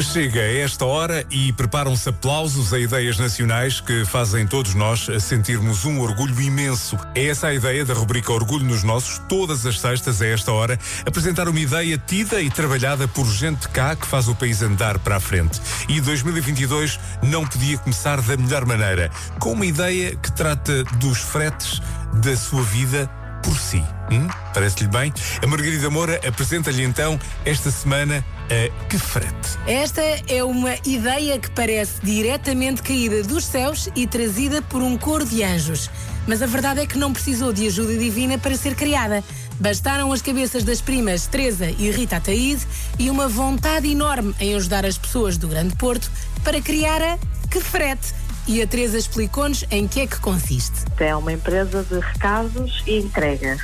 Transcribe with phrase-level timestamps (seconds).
[0.00, 6.00] Chega esta hora e preparam-se aplausos a ideias nacionais que fazem todos nós sentirmos um
[6.00, 6.98] orgulho imenso.
[7.14, 10.78] É essa a ideia da rubrica Orgulho nos Nossos, todas as sextas a esta hora,
[11.04, 15.16] apresentar uma ideia tida e trabalhada por gente cá que faz o país andar para
[15.16, 15.60] a frente.
[15.88, 21.80] E 2022 não podia começar da melhor maneira, com uma ideia que trata dos fretes
[22.14, 23.08] da sua vida
[23.42, 23.84] por si.
[24.10, 24.26] Hum?
[24.52, 25.12] Parece-lhe bem?
[25.42, 29.58] A Margarida Moura apresenta-lhe então esta semana a Que Frete.
[29.66, 35.24] Esta é uma ideia que parece diretamente caída dos céus e trazida por um coro
[35.24, 35.88] de anjos.
[36.26, 39.22] Mas a verdade é que não precisou de ajuda divina para ser criada.
[39.60, 42.66] Bastaram as cabeças das primas Teresa e Rita Ataíde
[42.98, 46.10] e uma vontade enorme em ajudar as pessoas do Grande Porto
[46.42, 48.12] para criar a Que Frete.
[48.48, 50.84] E a Teresa explicou-nos em que é que consiste.
[50.98, 53.60] É uma empresa de recados e entregas.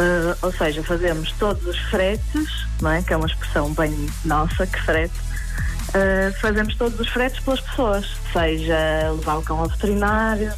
[0.00, 3.02] Uh, ou seja, fazemos todos os fretes, não é?
[3.02, 3.94] que é uma expressão bem
[4.24, 5.12] nossa, que frete.
[5.90, 10.54] Uh, fazemos todos os fretes pelas pessoas, seja levar o cão ao veterinário,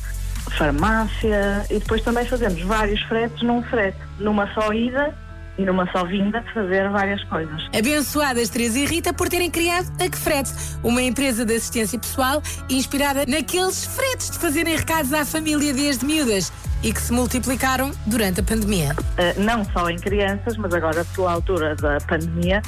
[0.56, 5.12] farmácia, e depois também fazemos vários fretes num frete, numa só ida
[5.58, 7.68] e numa só vinda fazer várias coisas.
[7.76, 10.52] Abençoadas Teresa e Rita por terem criado a Que Frete,
[10.84, 16.52] uma empresa de assistência pessoal inspirada naqueles fretes de fazerem recados à família desde miúdas
[16.82, 18.94] e que se multiplicaram durante a pandemia.
[18.98, 22.62] Uh, não só em crianças, mas agora pela altura da pandemia,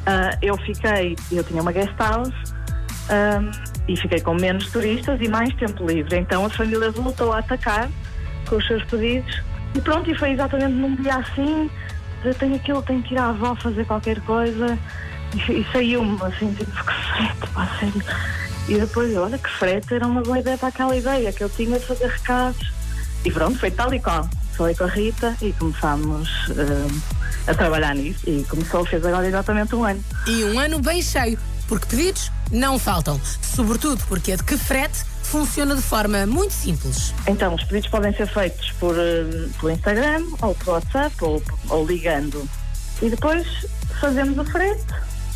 [0.00, 3.50] uh, eu fiquei, eu tinha uma guest house uh,
[3.88, 6.16] e fiquei com menos turistas e mais tempo livre.
[6.16, 7.90] Então a família voltou a atacar
[8.48, 9.42] com os seus pedidos
[9.74, 11.70] e pronto, e foi exatamente num dia assim
[12.24, 14.78] eu tenho aquilo, tenho que ir à avó fazer qualquer coisa.
[15.34, 18.02] E, e saiu-me assim, tipo, que frete, pá, sério.
[18.66, 21.78] E depois, olha, que frete era uma boa ideia para aquela ideia que eu tinha
[21.78, 22.72] de fazer recados.
[23.24, 24.28] E pronto, foi tal e qual.
[24.56, 27.02] Falei com a Rita e começámos uh,
[27.46, 28.20] a trabalhar nisso.
[28.28, 30.02] E começou, fez agora exatamente um ano.
[30.26, 33.20] E um ano bem cheio, porque pedidos não faltam.
[33.42, 37.14] Sobretudo porque a de que frete funciona de forma muito simples.
[37.26, 41.86] Então, os pedidos podem ser feitos por, uh, pelo Instagram, ou por WhatsApp, ou, ou
[41.86, 42.48] ligando.
[43.02, 43.46] E depois
[44.00, 44.84] fazemos o frete,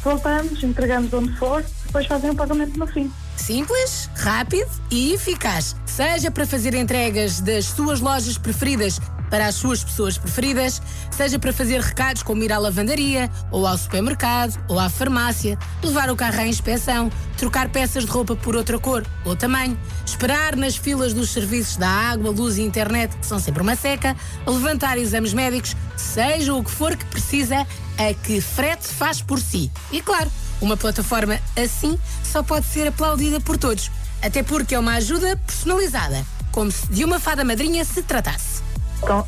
[0.04, 3.10] voltamos, entregamos onde for, depois fazem o pagamento no fim.
[3.36, 5.74] Simples, rápido e eficaz.
[5.98, 11.52] Seja para fazer entregas das suas lojas preferidas para as suas pessoas preferidas, seja para
[11.52, 16.38] fazer recados como ir à lavandaria, ou ao supermercado, ou à farmácia, levar o carro
[16.38, 19.76] à inspeção, trocar peças de roupa por outra cor ou tamanho,
[20.06, 24.16] esperar nas filas dos serviços da água, luz e internet, que são sempre uma seca,
[24.46, 27.66] levantar exames médicos, seja o que for que precisa,
[27.98, 29.68] a que frete faz por si.
[29.90, 30.30] E claro,
[30.60, 33.90] uma plataforma assim só pode ser aplaudida por todos,
[34.22, 38.62] até porque é uma ajuda personalizada, como se de uma fada madrinha se tratasse.
[39.02, 39.24] Então,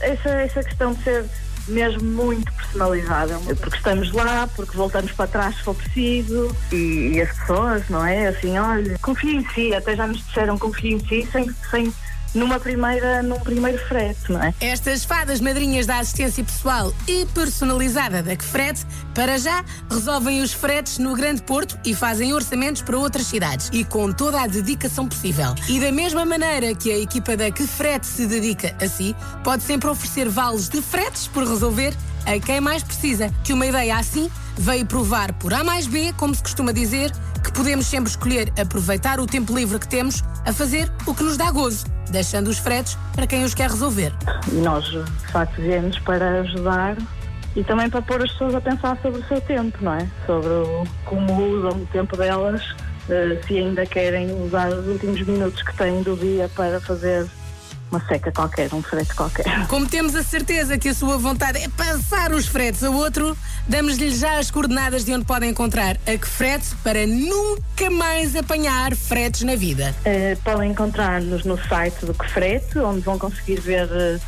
[0.00, 1.24] essa, essa questão de ser
[1.68, 7.22] mesmo muito personalizada, porque estamos lá, porque voltamos para trás se for preciso, e, e
[7.22, 8.28] as pessoas, não é?
[8.28, 11.94] Assim, olha, confia em si, até já nos disseram confia em si, sem, sem
[12.34, 14.54] numa primeira, num primeiro frete, não é?
[14.60, 18.84] Estas fadas madrinhas da assistência pessoal e personalizada da Que Frete,
[19.14, 23.84] para já, resolvem os fretes no Grande Porto e fazem orçamentos para outras cidades e
[23.84, 25.54] com toda a dedicação possível.
[25.68, 29.62] E da mesma maneira que a equipa da Que Frete se dedica a si, pode
[29.62, 31.94] sempre oferecer vales de fretes por resolver
[32.26, 33.30] a quem mais precisa.
[33.44, 37.10] Que uma ideia assim veio provar por A mais B, como se costuma dizer,
[37.42, 41.36] que podemos sempre escolher aproveitar o tempo livre que temos a fazer o que nos
[41.36, 44.12] dá gozo, deixando os fretes para quem os quer resolver.
[44.52, 46.96] Nós, de facto, viemos para ajudar
[47.54, 50.08] e também para pôr as pessoas a pensar sobre o seu tempo, não é?
[50.26, 50.48] Sobre
[51.04, 52.62] como usam o tempo delas,
[53.08, 57.26] eh, se ainda querem usar os últimos minutos que têm do dia para fazer
[57.92, 59.44] uma seca qualquer, um frete qualquer.
[59.68, 63.36] Como temos a certeza que a sua vontade é passar os fretes a outro,
[63.68, 68.96] damos-lhe já as coordenadas de onde podem encontrar a que frete para nunca mais apanhar
[68.96, 69.94] fretes na vida.
[70.00, 74.20] Uh, podem encontrar-nos no site do que frete, onde vão conseguir ver uh,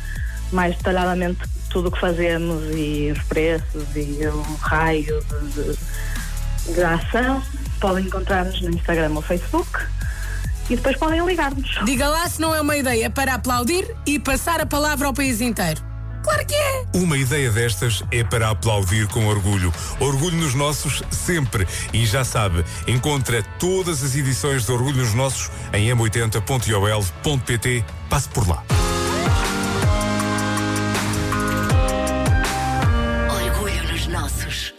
[0.51, 1.39] mais detalhadamente
[1.69, 5.21] tudo o que fazemos e os preços e o raio
[5.55, 7.41] de, de, de ação.
[7.81, 9.79] Podem encontrar-nos no Instagram ou Facebook
[10.69, 11.79] e depois podem ligar-nos.
[11.85, 15.41] Diga lá se não é uma ideia para aplaudir e passar a palavra ao país
[15.41, 15.81] inteiro.
[16.23, 16.85] Claro que é!
[16.95, 19.71] Uma ideia destas é para aplaudir com orgulho.
[19.99, 21.67] Orgulho nos nossos sempre.
[21.93, 27.85] E já sabe, encontra todas as edições de Orgulho nos Nossos em m80.ol.pt.
[28.09, 28.63] Passe por lá.